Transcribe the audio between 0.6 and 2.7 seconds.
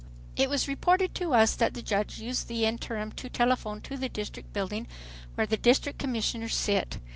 reported to us that the judge used the